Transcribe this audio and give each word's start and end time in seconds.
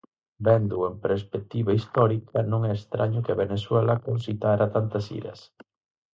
Véndoo 0.45 0.85
en 0.89 0.95
perspectiva 1.05 1.71
histórica, 1.79 2.37
non 2.51 2.61
é 2.69 2.71
estraño 2.79 3.23
que 3.25 3.39
Venezuela 3.43 4.01
concitara 4.07 4.71
tantas 4.75 5.05
iras. 5.19 5.39